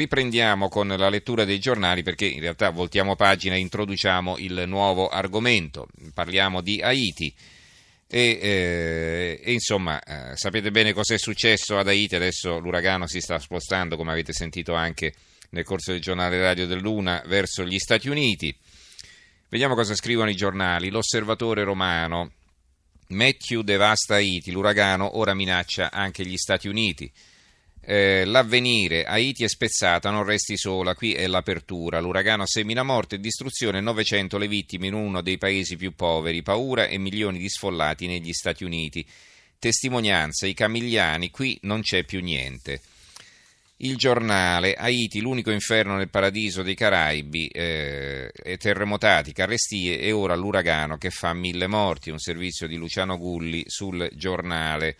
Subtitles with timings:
[0.00, 5.10] Riprendiamo con la lettura dei giornali perché in realtà voltiamo pagina e introduciamo il nuovo
[5.10, 5.88] argomento.
[6.14, 7.30] Parliamo di Haiti.
[8.08, 13.20] E, eh, e insomma, eh, sapete bene cosa è successo ad Haiti, adesso l'uragano si
[13.20, 15.12] sta spostando, come avete sentito anche
[15.50, 18.56] nel corso del giornale radio dell'Una, verso gli Stati Uniti.
[19.50, 20.88] Vediamo cosa scrivono i giornali.
[20.88, 22.32] L'osservatore romano.
[23.08, 27.12] Matthew devasta Haiti, l'uragano ora minaccia anche gli Stati Uniti.
[27.82, 33.20] Eh, l'avvenire, Haiti è spezzata, non resti sola, qui è l'apertura, l'uragano semina morte e
[33.20, 38.06] distruzione, 900 le vittime in uno dei paesi più poveri, paura e milioni di sfollati
[38.06, 39.04] negli Stati Uniti.
[39.58, 42.80] Testimonianza, i camigliani, qui non c'è più niente.
[43.82, 50.98] Il giornale, Haiti, l'unico inferno nel paradiso dei Caraibi, eh, terremotati, carestie e ora l'uragano
[50.98, 54.96] che fa mille morti, un servizio di Luciano Gulli sul giornale.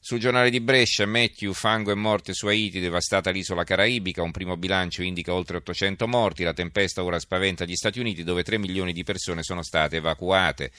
[0.00, 4.56] Sul giornale di Brescia, Matthew, fango e morte su Haiti, devastata l'isola caraibica, un primo
[4.56, 8.92] bilancio indica oltre 800 morti, la tempesta ora spaventa gli Stati Uniti dove 3 milioni
[8.92, 10.70] di persone sono state evacuate.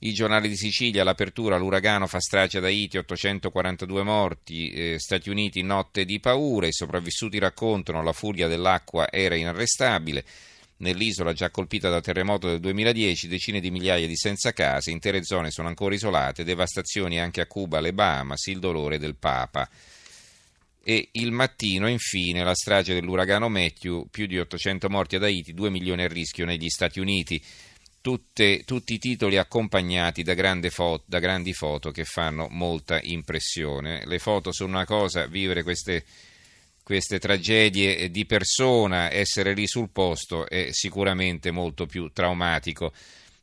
[0.00, 5.62] Il giornale di Sicilia, l'apertura, l'uragano fa strage ad Haiti, 842 morti, eh, Stati Uniti
[5.62, 10.24] notte di paura, i sopravvissuti raccontano la furia dell'acqua era inarrestabile.
[10.78, 15.50] Nell'isola già colpita dal terremoto del 2010, decine di migliaia di senza case, intere zone
[15.50, 19.68] sono ancora isolate, devastazioni anche a Cuba, alle Bahamas, il dolore del Papa.
[20.84, 25.70] E il mattino, infine, la strage dell'uragano Matthew, più di 800 morti ad Haiti, 2
[25.70, 27.40] milioni a rischio negli Stati Uniti.
[28.00, 30.34] Tutte, tutti i titoli accompagnati da,
[30.70, 34.04] foto, da grandi foto che fanno molta impressione.
[34.06, 36.04] Le foto sono una cosa, vivere queste
[36.82, 42.92] queste tragedie di persona, essere lì sul posto è sicuramente molto più traumatico.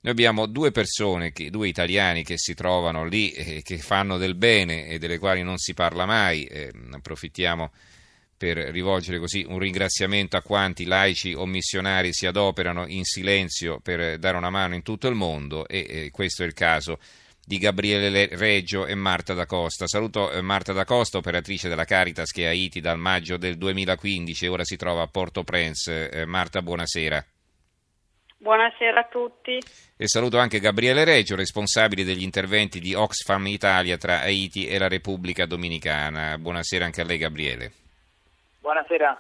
[0.02, 4.88] Noi abbiamo due persone, due italiani che si trovano lì e che fanno del bene
[4.88, 6.46] e delle quali non si parla mai.
[6.46, 7.72] Eh, approfittiamo
[8.40, 14.18] per rivolgere così un ringraziamento a quanti laici o missionari si adoperano in silenzio per
[14.18, 17.00] dare una mano in tutto il mondo e eh, questo è il caso
[17.50, 19.88] di Gabriele Reggio e Marta da Costa.
[19.88, 23.58] Saluto eh, Marta da Costa, operatrice della Caritas che è a Haiti dal maggio del
[23.58, 26.12] 2015 e ora si trova a Port-au-Prince.
[26.12, 27.26] Eh, Marta, buonasera.
[28.38, 29.58] Buonasera a tutti.
[29.98, 34.88] E saluto anche Gabriele Reggio, responsabile degli interventi di Oxfam Italia tra Haiti e la
[34.88, 36.38] Repubblica Dominicana.
[36.38, 37.72] Buonasera anche a lei, Gabriele.
[38.60, 39.18] Buonasera.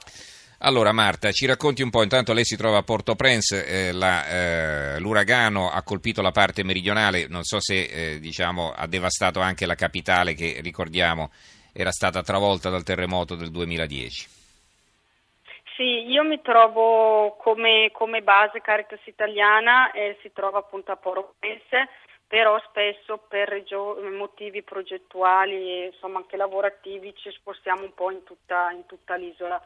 [0.61, 4.99] Allora Marta, ci racconti un po', intanto lei si trova a Port-au-Prince, eh, la, eh,
[4.99, 9.75] l'uragano ha colpito la parte meridionale, non so se eh, diciamo, ha devastato anche la
[9.75, 11.31] capitale che ricordiamo
[11.71, 14.27] era stata travolta dal terremoto del 2010.
[15.77, 19.89] Sì, io mi trovo come, come base Caritas Italiana
[20.21, 21.87] si trova appunto a Port-au-Prince,
[22.27, 28.25] però spesso per regio- motivi progettuali e insomma anche lavorativi ci spostiamo un po' in
[28.25, 29.63] tutta, in tutta l'isola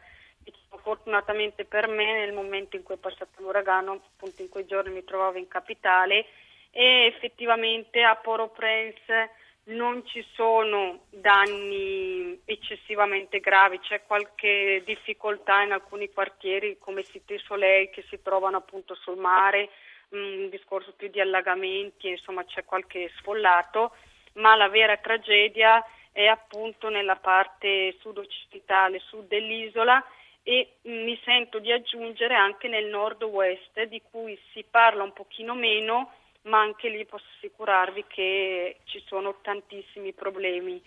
[0.84, 5.04] fortunatamente per me nel momento in cui è passato l'uragano, appunto in quei giorni mi
[5.04, 6.26] trovavo in capitale
[6.72, 9.30] e effettivamente a Port-au-Prince
[9.66, 17.90] non ci sono danni eccessivamente gravi, c'è qualche difficoltà in alcuni quartieri come Cité Soleil
[17.90, 19.70] che si trovano appunto sul mare,
[20.10, 23.96] un discorso più di allagamenti, insomma c'è qualche sfollato,
[24.34, 30.04] ma la vera tragedia è appunto nella parte sud-occidentale, sud dell'isola
[30.44, 36.12] e mi sento di aggiungere anche nel nord-west di cui si parla un pochino meno
[36.44, 40.82] ma anche lì posso assicurarvi che ci sono tantissimi problemi.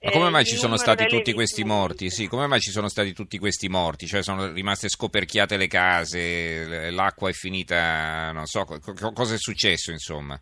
[0.00, 2.10] Ma come eh, mai ci sono stati tutti questi morti?
[2.10, 4.06] Sì, come mai ci sono stati tutti questi morti?
[4.06, 10.38] Cioè sono rimaste scoperchiate le case, l'acqua è finita, non so, cosa è successo insomma?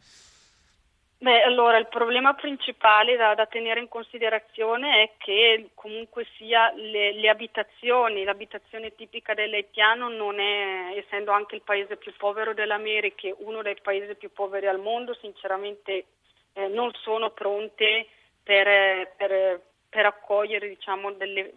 [1.22, 7.12] Beh, allora il problema principale da, da, tenere in considerazione è che comunque sia le,
[7.12, 13.62] le abitazioni, l'abitazione tipica dell'Haitiano non è, essendo anche il paese più povero dell'America, uno
[13.62, 16.06] dei paesi più poveri al mondo, sinceramente
[16.54, 18.08] eh, non sono pronte
[18.42, 21.52] per, per, per accogliere diciamo, delle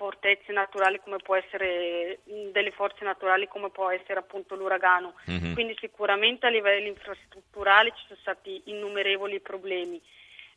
[0.00, 5.12] fortezze naturali come può essere delle forze naturali come può essere appunto l'uragano.
[5.30, 5.52] Mm-hmm.
[5.52, 10.00] Quindi sicuramente a livello infrastrutturale ci sono stati innumerevoli problemi.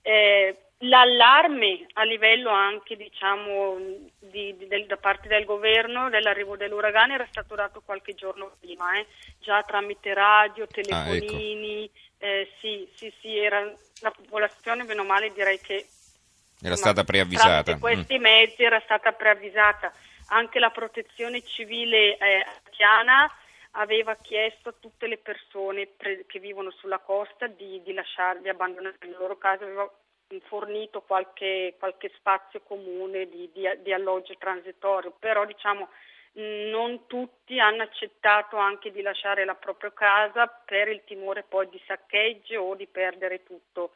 [0.02, 3.78] Eh, l'allarme a livello anche diciamo,
[4.20, 8.98] di, di, del, da parte del governo dell'arrivo dell'uragano era stato dato qualche giorno prima,
[8.98, 9.08] eh?
[9.40, 12.26] già tramite radio, telefonini, ah, ecco.
[12.26, 13.62] eh, sì, sì, sì, era,
[14.02, 15.86] la popolazione meno male direi che
[16.62, 17.78] era stata preavvisata.
[17.78, 18.22] questi mm.
[18.22, 19.92] mezzi era stata preavvisata.
[20.28, 23.30] Anche la protezione civile eh, haitiana
[23.72, 28.50] aveva chiesto a tutte le persone pre- che vivono sulla costa di, di, lasciare, di
[28.50, 29.92] abbandonare le loro case, aveva
[30.48, 35.90] fornito qualche, qualche spazio comune di, di, di alloggio transitorio, però diciamo
[36.36, 41.80] non tutti hanno accettato anche di lasciare la propria casa per il timore poi di
[41.86, 43.92] saccheggio o di perdere tutto.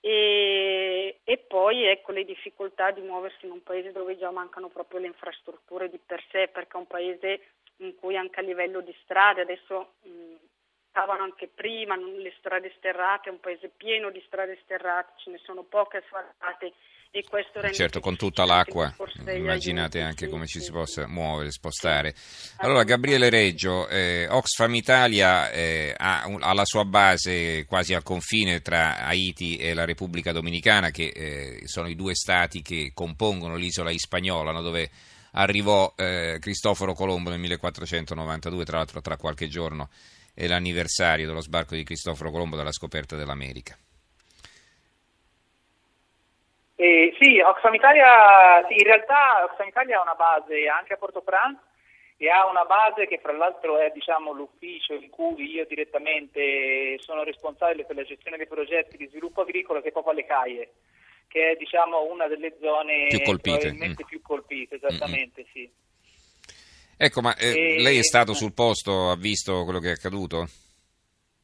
[0.00, 5.00] E, e, poi ecco le difficoltà di muoversi in un paese dove già mancano proprio
[5.00, 7.40] le infrastrutture di per sé, perché è un paese
[7.78, 10.34] in cui anche a livello di strade adesso mh,
[10.88, 15.38] stavano anche prima le strade sterrate, è un paese pieno di strade sterrate, ce ne
[15.38, 16.72] sono poche asfaltate
[17.10, 18.94] e questo rende certo con tutta l'acqua
[19.34, 22.14] immaginate anche come ci si possa muovere spostare.
[22.58, 28.60] Allora Gabriele Reggio eh, Oxfam Italia eh, ha, ha, la sua base quasi al confine
[28.60, 33.90] tra Haiti e la Repubblica Dominicana che eh, sono i due stati che compongono l'isola
[33.90, 34.90] ispagnola no, dove
[35.32, 39.88] arrivò eh, Cristoforo Colombo nel 1492 tra l'altro tra qualche giorno
[40.34, 43.76] è l'anniversario dello sbarco di Cristoforo Colombo dalla scoperta dell'America
[46.80, 51.58] Eh, sì, Oxfam Italia, sì, in realtà Oxfam Italia ha una base anche a Port-au-Prince
[52.16, 57.24] e ha una base che fra l'altro è diciamo, l'ufficio in cui io direttamente sono
[57.24, 60.70] responsabile per la gestione dei progetti di sviluppo agricolo che è proprio alle Caie,
[61.26, 63.72] che è diciamo, una delle zone più colpite.
[63.72, 63.92] mm.
[64.06, 65.52] più colpite, esattamente Mm-mm.
[65.52, 65.70] sì.
[66.96, 67.82] Ecco, ma eh, e...
[67.82, 70.46] lei è stato sul posto, ha visto quello che è accaduto?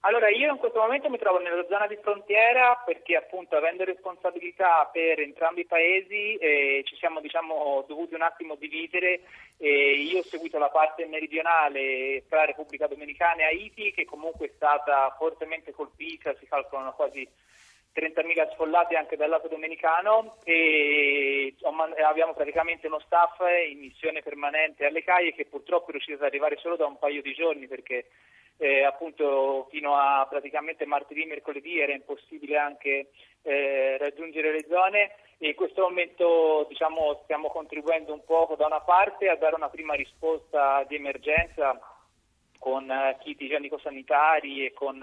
[0.07, 4.87] Allora, io in questo momento mi trovo nella zona di frontiera perché appunto avendo responsabilità
[4.93, 9.23] per entrambi i paesi eh, ci siamo diciamo, dovuti un attimo dividere.
[9.57, 14.53] Eh, io ho seguito la parte meridionale tra Repubblica Dominicana e Haiti che comunque è
[14.55, 17.27] stata fortemente colpita, si calcolano quasi
[17.95, 21.55] 30.000 sfollati anche dal lato domenicano e
[22.05, 23.39] abbiamo praticamente uno staff
[23.71, 27.23] in missione permanente alle CAIE che purtroppo è riuscito ad arrivare solo da un paio
[27.23, 28.07] di giorni perché
[28.57, 33.11] eh, appunto fino a praticamente martedì, mercoledì era impossibile anche
[33.43, 38.81] eh, raggiungere le zone e in questo momento diciamo, stiamo contribuendo un po' da una
[38.81, 41.79] parte a dare una prima risposta di emergenza
[42.59, 45.01] con eh, kit igienico-sanitari e con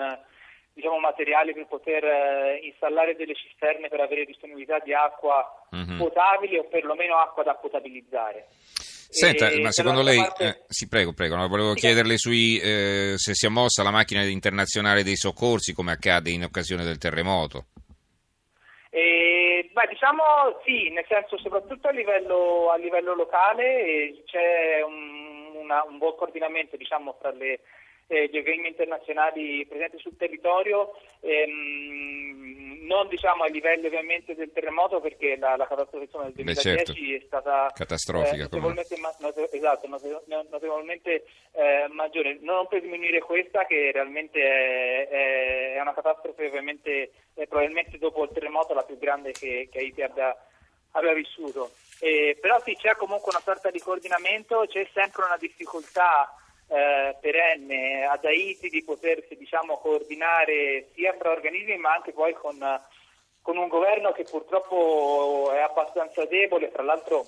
[0.74, 5.46] diciamo, materiali per poter eh, installare delle cisterne per avere disponibilità di acqua
[5.76, 5.98] mm-hmm.
[5.98, 8.48] potabile o perlomeno acqua da potabilizzare.
[9.14, 10.46] Senta, e ma secondo lei, parte...
[10.46, 13.92] eh, sì prego, prego, no, volevo sì, chiederle sui, eh, se si è mossa la
[13.92, 17.66] macchina internazionale dei soccorsi come accade in occasione del terremoto.
[18.90, 20.24] Eh, beh, diciamo
[20.64, 26.78] sì, nel senso soprattutto a livello, a livello locale c'è un, una, un buon coordinamento
[26.78, 27.60] diciamo, tra le,
[28.12, 30.92] eh, gli organismi internazionali presenti sul territorio.
[31.22, 36.70] Ehm, non diciamo a livello ovviamente del terremoto perché la, la catastrofe insomma, del 2010
[36.70, 37.16] Beh, certo.
[37.16, 39.88] è stata catastrofica, eh, notevolmente, ma, note, esatto,
[40.50, 41.24] notevolmente
[41.54, 47.98] eh, maggiore, non per diminuire questa che realmente è, è una catastrofe ovviamente è probabilmente
[47.98, 50.36] dopo il terremoto la più grande che, che Haiti abbia,
[50.92, 51.72] abbia vissuto.
[52.02, 56.36] Eh, però sì, c'è comunque una sorta di coordinamento, c'è sempre una difficoltà
[56.72, 62.58] eh, perenne ad Haiti di potersi diciamo, coordinare sia fra organismi ma anche poi con,
[63.42, 67.26] con, un governo che purtroppo è abbastanza debole, fra l'altro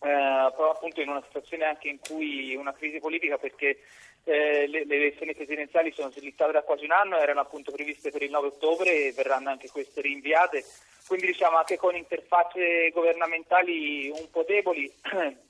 [0.00, 3.78] eh, appunto in una situazione anche in cui una crisi politica perché
[4.24, 8.22] eh, le, le, elezioni presidenziali sono slittate da quasi un anno, erano appunto previste per
[8.22, 10.62] il 9 ottobre e verranno anche queste rinviate,
[11.06, 14.92] quindi diciamo anche con interfacce governamentali un po' deboli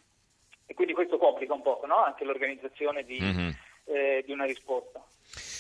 [0.67, 2.05] e quindi questo complica un po' no?
[2.05, 3.49] anche l'organizzazione di, mm-hmm.
[3.85, 5.03] eh, di una risposta.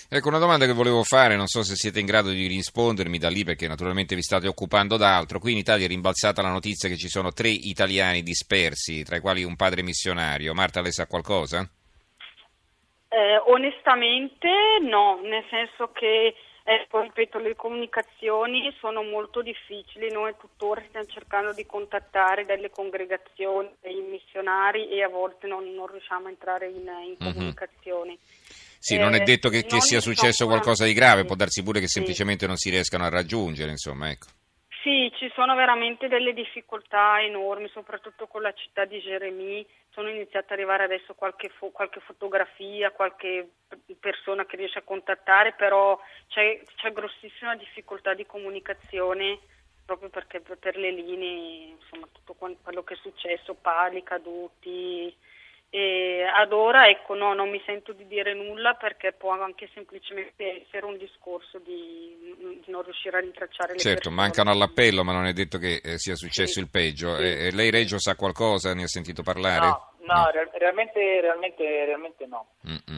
[0.09, 3.29] Ecco, una domanda che volevo fare, non so se siete in grado di rispondermi da
[3.29, 5.41] lì perché naturalmente vi state occupando d'altro.
[5.41, 9.21] Qui in Italia è rimbalzata la notizia che ci sono tre italiani dispersi, tra i
[9.21, 10.55] quali un padre missionario.
[10.55, 11.69] Marta, lei sa qualcosa?
[13.09, 14.49] Eh, onestamente
[14.83, 16.35] no, nel senso che
[16.69, 23.71] Ecco, ripeto, le comunicazioni sono molto difficili, noi tuttora stiamo cercando di contattare delle congregazioni,
[23.81, 27.33] dei missionari e a volte non, non riusciamo a entrare in, in mm-hmm.
[27.33, 28.19] comunicazioni.
[28.81, 31.79] Sì, eh, non è detto che, che sia successo qualcosa di grave, può darsi pure
[31.79, 32.47] che semplicemente sì.
[32.49, 34.27] non si riescano a raggiungere, insomma, ecco.
[34.83, 39.65] Sì, ci sono veramente delle difficoltà enormi, soprattutto con la città di Geremi.
[39.97, 43.49] Sono iniziate ad arrivare adesso qualche, fo- qualche, fotografia, qualche
[43.99, 45.99] persona che riesce a contattare, però
[46.29, 49.38] c'è, c'è grossissima difficoltà di comunicazione
[49.87, 55.17] proprio perché per le linee, insomma, tutto quello che è successo, pali caduti,
[55.69, 60.63] e ad ora ecco, no, non mi sento di dire nulla perché può anche semplicemente
[60.63, 62.17] essere un discorso di,
[62.65, 64.15] di non riuscire a rintracciare le certo, persone.
[64.17, 67.17] mancano all'appello, ma non è detto che eh, sia successo sì, il peggio.
[67.17, 68.75] Sì, eh, lei Reggio sa qualcosa?
[68.75, 69.67] Ne ha sentito parlare?
[69.67, 70.31] No, no, no.
[70.53, 72.47] Realmente, realmente, realmente, no.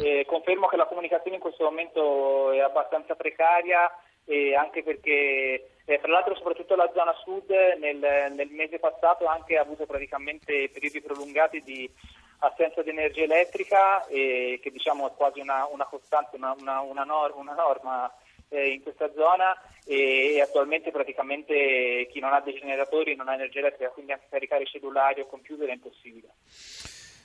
[0.01, 3.91] Eh, confermo che la comunicazione in questo momento è abbastanza precaria
[4.25, 7.97] e anche perché eh, tra l'altro soprattutto la zona sud nel,
[8.35, 11.91] nel mese passato anche ha avuto praticamente periodi prolungati di
[12.38, 17.37] assenza di energia elettrica e che diciamo è quasi una, una costante, una, una, norma,
[17.37, 18.12] una norma
[18.49, 23.35] eh, in questa zona e, e, attualmente praticamente chi non ha dei generatori non ha
[23.35, 26.28] energia elettrica, quindi anche caricare cellulari o computer è impossibile.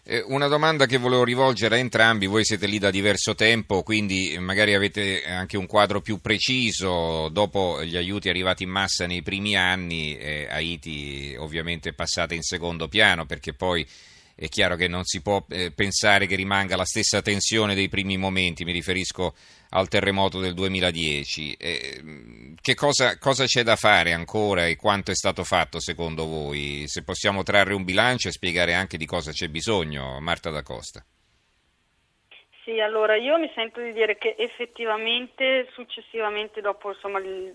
[0.05, 4.37] Eh, una domanda che volevo rivolgere a entrambi, voi siete lì da diverso tempo, quindi
[4.37, 9.55] magari avete anche un quadro più preciso, dopo gli aiuti arrivati in massa nei primi
[9.55, 13.87] anni, eh, Haiti ovviamente è passata in secondo piano perché poi
[14.35, 18.17] è chiaro che non si può eh, pensare che rimanga la stessa tensione dei primi
[18.17, 19.35] momenti, mi riferisco
[19.69, 21.53] al terremoto del 2010.
[21.53, 26.83] Eh, che cosa, cosa, c'è da fare ancora e quanto è stato fatto secondo voi?
[26.87, 31.03] Se possiamo trarre un bilancio e spiegare anche di cosa c'è bisogno, Marta da Costa.
[32.63, 37.53] Sì, allora io mi sento di dire che effettivamente successivamente dopo insomma, il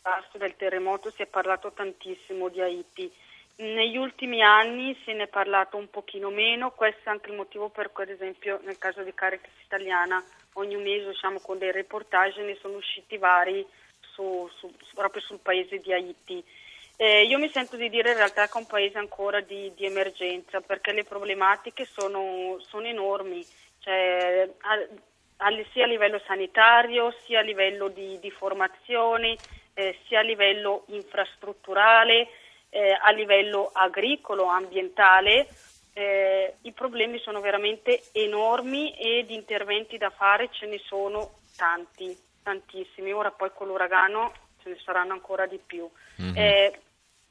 [0.00, 3.10] passo del terremoto si è parlato tantissimo di Haiti
[3.56, 7.68] negli ultimi anni se ne è parlato un pochino meno, questo è anche il motivo
[7.68, 10.22] per cui ad esempio nel caso di Caritas Italiana
[10.54, 13.66] ogni mese diciamo, con dei reportage ne sono usciti vari
[14.00, 16.42] su, su, proprio sul paese di Haiti.
[16.96, 19.86] Eh, io mi sento di dire in realtà che è un paese ancora di, di
[19.86, 23.44] emergenza perché le problematiche sono, sono enormi,
[23.80, 29.36] cioè, a, a, sia a livello sanitario sia a livello di, di formazione
[29.74, 32.28] eh, sia a livello infrastrutturale
[32.74, 35.46] eh, a livello agricolo, ambientale,
[35.92, 42.16] eh, i problemi sono veramente enormi e di interventi da fare ce ne sono tanti,
[42.42, 43.12] tantissimi.
[43.12, 45.86] Ora poi con l'uragano ce ne saranno ancora di più.
[46.22, 46.34] Mm-hmm.
[46.34, 46.80] Eh,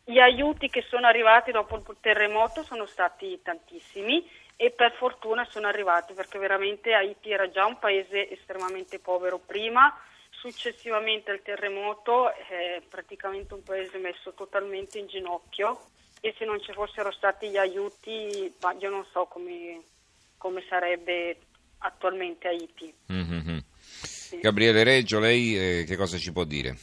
[0.04, 5.68] gli aiuti che sono arrivati dopo il terremoto sono stati tantissimi e per fortuna sono
[5.68, 9.92] arrivati perché veramente Haiti era già un paese estremamente povero prima
[10.42, 15.80] Successivamente al terremoto è praticamente un paese messo totalmente in ginocchio
[16.20, 19.84] e se non ci fossero stati gli aiuti, io non so come,
[20.38, 21.38] come sarebbe
[21.78, 22.92] attualmente Haiti.
[23.14, 23.58] Mm-hmm.
[23.78, 24.40] Sì.
[24.40, 26.76] Gabriele Reggio, lei eh, che cosa ci può dire?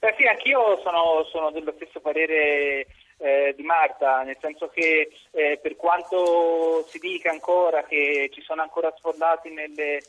[0.00, 2.86] Beh sì, anch'io sono, sono dello stesso parere
[3.18, 8.62] eh, di Marta, nel senso che eh, per quanto si dica ancora che ci sono
[8.62, 10.00] ancora sfollati nelle,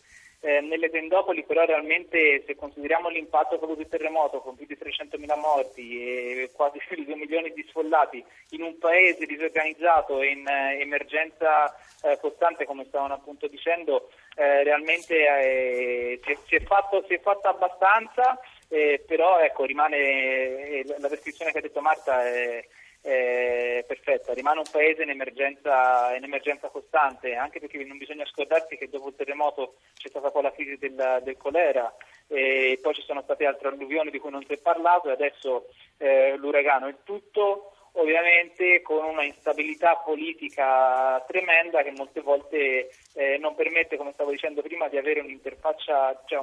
[0.42, 5.40] eh, nelle tendopoli, però realmente se consideriamo l'impatto proprio del terremoto con più di 300.000
[5.40, 11.76] morti e quasi 2 milioni di sfollati in un paese disorganizzato e in eh, emergenza
[12.02, 17.20] eh, costante, come stavano appunto dicendo, eh, realmente eh, si, si, è fatto, si, è
[17.20, 22.66] fatto, abbastanza, eh, però ecco, rimane la descrizione che ha detto Marta è
[23.02, 28.78] eh, perfetta, rimane un paese in emergenza, in emergenza, costante, anche perché non bisogna scordarsi
[28.78, 31.94] che dopo il terremoto c'è stata poi la crisi del, del colera
[32.28, 35.68] e poi ci sono state altre alluvioni di cui non si è parlato e adesso
[35.98, 36.88] eh, l'uragano.
[36.88, 44.14] Il tutto ovviamente con una instabilità politica tremenda che molte volte eh, non permette, come
[44.14, 46.40] stavo dicendo prima, di avere un'interfaccia, cioè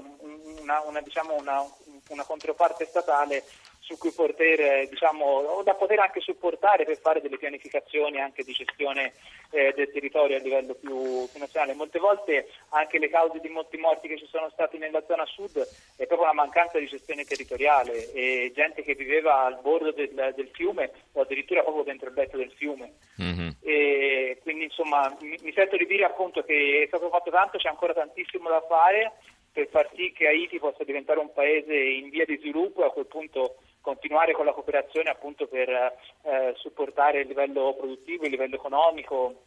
[0.61, 1.63] una, una, diciamo una,
[2.09, 3.45] una controparte statale
[3.89, 8.53] su cui poter, diciamo, o da poter anche supportare per fare delle pianificazioni anche di
[8.53, 9.15] gestione
[9.51, 11.73] eh, del territorio a livello più, più, nazionale.
[11.73, 15.57] Molte volte anche le cause di molti morti che ci sono stati nella zona sud
[15.97, 20.51] è proprio una mancanza di gestione territoriale e gente che viveva al bordo del, del
[20.53, 22.93] fiume o addirittura proprio dentro il letto del fiume.
[23.23, 23.49] Mm-hmm.
[23.63, 27.71] E quindi insomma mi, mi sento di dire appunto che è stato fatto tanto, c'è
[27.71, 29.13] ancora tantissimo da fare
[29.51, 32.91] per far sì che Haiti possa diventare un paese in via di sviluppo e a
[32.91, 33.57] quel punto
[33.89, 39.45] continuare con la cooperazione appunto per eh, supportare il livello produttivo, il livello economico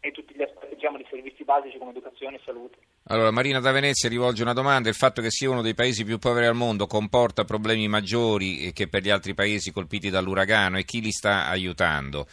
[0.00, 2.76] e tutti gli aspetti diciamo, di servizi basici come educazione e salute.
[3.04, 4.90] Allora, Marina da Venezia rivolge una domanda.
[4.90, 8.88] Il fatto che sia uno dei paesi più poveri al mondo comporta problemi maggiori che
[8.88, 12.26] per gli altri paesi colpiti dall'uragano e chi li sta aiutando?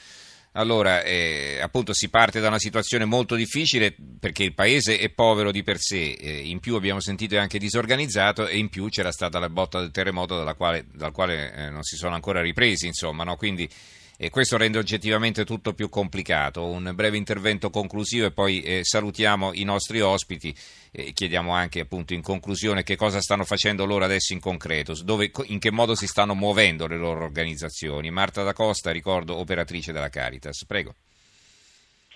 [0.57, 5.51] Allora, eh, appunto si parte da una situazione molto difficile perché il paese è povero
[5.51, 9.12] di per sé, eh, in più abbiamo sentito è anche disorganizzato e in più c'era
[9.12, 12.88] stata la botta del terremoto dalla quale, dal quale eh, non si sono ancora ripresi,
[12.88, 13.35] insomma, no?
[13.35, 13.69] quindi
[14.17, 16.65] e questo rende oggettivamente tutto più complicato.
[16.65, 20.55] Un breve intervento conclusivo e poi eh, salutiamo i nostri ospiti
[20.91, 25.31] e chiediamo anche appunto in conclusione che cosa stanno facendo loro adesso in concreto, dove,
[25.45, 28.10] in che modo si stanno muovendo le loro organizzazioni.
[28.12, 30.65] Marta da Costa, ricordo, operatrice della Caritas.
[30.65, 30.95] Prego.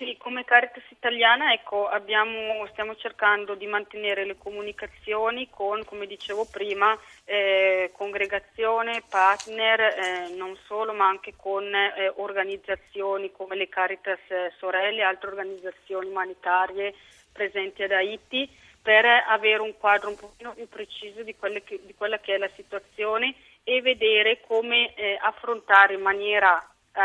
[0.00, 6.46] Sì, come Caritas Italiana ecco, abbiamo, stiamo cercando di mantenere le comunicazioni con, come dicevo
[6.50, 14.20] prima, eh, congregazione, partner, eh, non solo, ma anche con eh, organizzazioni come le Caritas
[14.28, 16.94] eh, Sorelle e altre organizzazioni umanitarie
[17.30, 18.48] presenti ad Haiti
[18.80, 22.50] per avere un quadro un pochino più preciso di, che, di quella che è la
[22.56, 26.58] situazione e vedere come eh, affrontare in maniera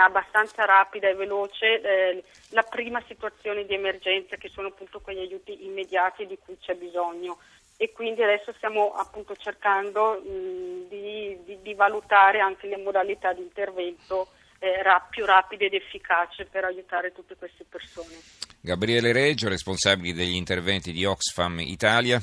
[0.04, 5.66] abbastanza rapida e veloce eh, la prima situazione di emergenza che sono appunto quegli aiuti
[5.66, 7.38] immediati di cui c'è bisogno
[7.78, 13.42] e quindi adesso stiamo appunto cercando mh, di, di, di, valutare anche le modalità di
[13.42, 18.16] intervento eh, ra- più rapide ed efficaci per aiutare tutte queste persone.
[18.62, 22.18] Gabriele Reggio, responsabile degli interventi di Oxfam Italia.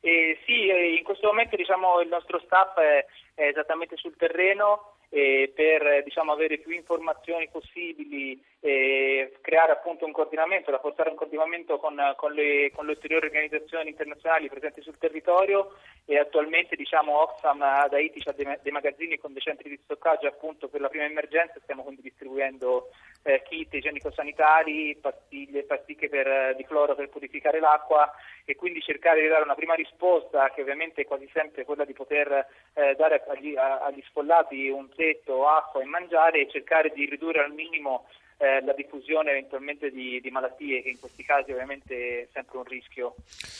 [0.00, 4.94] Eh, sì, eh, in questo momento diciamo, il nostro staff è, è esattamente sul terreno
[5.10, 11.78] eh, per diciamo, avere più informazioni possibili e creare appunto un coordinamento, rafforzare un coordinamento
[11.78, 15.74] con, con, le, con le ulteriori organizzazioni internazionali presenti sul territorio
[16.04, 20.28] e attualmente diciamo, Oxfam ad Haiti ha dei, dei, magazzini con dei centri di stoccaggio
[20.28, 22.90] appunto per la prima emergenza, stiamo quindi distribuendo
[23.22, 28.10] eh, kit igienico-sanitari, pastiglie, pasticche per, di cloro per purificare l'acqua
[28.44, 31.92] e quindi cercare di dare una prima risposta che ovviamente è quasi sempre quella di
[31.92, 37.44] poter eh, dare agli, agli sfollati un tetto, acqua e mangiare e cercare di ridurre
[37.44, 38.06] al minimo
[38.40, 42.64] eh, la diffusione eventualmente di, di, malattie che in questi casi ovviamente è sempre un
[42.64, 43.14] rischio.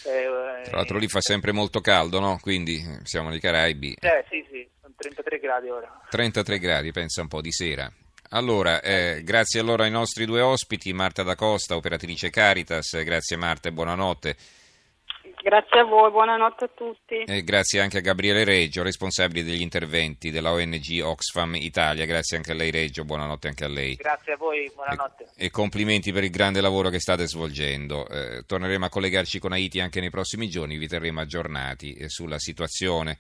[0.07, 2.39] Eh, Tra l'altro lì fa sempre molto caldo, no?
[2.41, 3.99] Quindi eh, siamo nei Caraibi.
[4.01, 6.01] Eh sì, sì, sono 33 gradi ora.
[6.09, 7.93] 33 gradi, pensa un po' di sera.
[8.33, 13.69] Allora, eh, grazie allora ai nostri due ospiti, Marta da Costa, operatrice Caritas, grazie Marta
[13.69, 14.37] e buonanotte.
[15.43, 17.25] Grazie a voi, buonanotte a tutti.
[17.27, 22.05] E grazie anche a Gabriele Reggio, responsabile degli interventi della ONG Oxfam Italia.
[22.05, 23.95] Grazie anche a lei Reggio, buonanotte anche a lei.
[23.97, 25.31] Grazie a voi, buonanotte.
[25.35, 28.07] E, e complimenti per il grande lavoro che state svolgendo.
[28.07, 32.39] Eh, torneremo a collegarci con Haiti anche nei prossimi giorni, vi terremo aggiornati eh, sulla
[32.39, 33.19] situazione